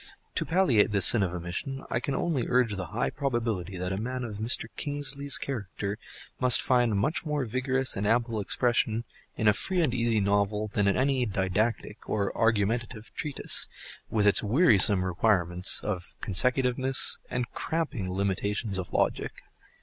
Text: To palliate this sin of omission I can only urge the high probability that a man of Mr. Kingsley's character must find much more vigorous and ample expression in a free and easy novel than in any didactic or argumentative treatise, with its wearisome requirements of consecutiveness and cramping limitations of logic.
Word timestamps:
To 0.33 0.45
palliate 0.45 0.91
this 0.91 1.05
sin 1.05 1.21
of 1.21 1.31
omission 1.31 1.83
I 1.91 1.99
can 1.99 2.15
only 2.15 2.45
urge 2.47 2.75
the 2.75 2.87
high 2.87 3.11
probability 3.11 3.77
that 3.77 3.93
a 3.93 3.97
man 4.01 4.23
of 4.23 4.37
Mr. 4.37 4.65
Kingsley's 4.75 5.37
character 5.37 5.99
must 6.39 6.59
find 6.59 6.97
much 6.97 7.23
more 7.23 7.45
vigorous 7.45 7.95
and 7.95 8.07
ample 8.07 8.39
expression 8.41 9.03
in 9.37 9.47
a 9.47 9.53
free 9.53 9.79
and 9.79 9.93
easy 9.93 10.19
novel 10.19 10.69
than 10.69 10.87
in 10.87 10.97
any 10.97 11.23
didactic 11.27 12.09
or 12.09 12.35
argumentative 12.35 13.11
treatise, 13.15 13.69
with 14.09 14.25
its 14.25 14.41
wearisome 14.41 15.05
requirements 15.05 15.81
of 15.83 16.15
consecutiveness 16.19 17.19
and 17.29 17.51
cramping 17.53 18.11
limitations 18.11 18.79
of 18.79 18.91
logic. 18.91 19.43